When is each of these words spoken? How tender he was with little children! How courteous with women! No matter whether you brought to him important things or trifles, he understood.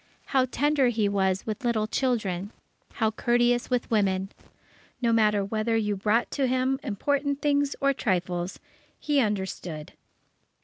How 0.33 0.45
tender 0.49 0.87
he 0.87 1.07
was 1.07 1.45
with 1.45 1.63
little 1.63 1.85
children! 1.85 2.51
How 2.93 3.11
courteous 3.11 3.69
with 3.69 3.91
women! 3.91 4.29
No 4.99 5.13
matter 5.13 5.45
whether 5.45 5.77
you 5.77 5.95
brought 5.95 6.31
to 6.31 6.47
him 6.47 6.79
important 6.81 7.39
things 7.39 7.75
or 7.79 7.93
trifles, 7.93 8.59
he 8.99 9.19
understood. 9.19 9.93